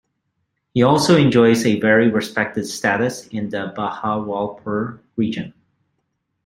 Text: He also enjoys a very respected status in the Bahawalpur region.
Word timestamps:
He 0.73 0.81
also 0.81 1.15
enjoys 1.15 1.63
a 1.63 1.79
very 1.79 2.09
respected 2.09 2.65
status 2.65 3.27
in 3.27 3.49
the 3.49 3.71
Bahawalpur 3.77 4.99
region. 5.15 5.53